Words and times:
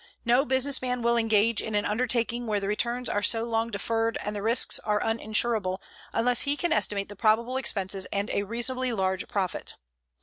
No 0.25 0.45
business 0.45 0.81
man 0.81 1.03
will 1.03 1.15
engage 1.15 1.61
in 1.61 1.75
an 1.75 1.85
undertaking 1.85 2.47
where 2.47 2.59
the 2.59 2.67
returns 2.67 3.07
are 3.07 3.21
so 3.21 3.43
long 3.43 3.69
deferred 3.69 4.17
and 4.25 4.35
the 4.35 4.41
risks 4.41 4.79
are 4.79 4.99
uninsurable 4.99 5.79
unless 6.11 6.41
he 6.41 6.57
can 6.57 6.73
estimate 6.73 7.07
the 7.07 7.15
probable 7.15 7.55
expenses 7.55 8.07
and 8.07 8.31
a 8.31 8.41
reasonably 8.41 8.91
large 8.93 9.27
profit. 9.27 9.75